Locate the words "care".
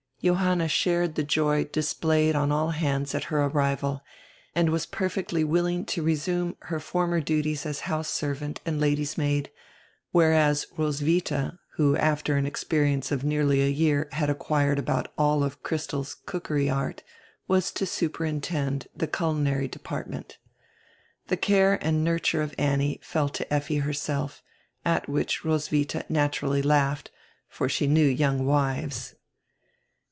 21.37-21.83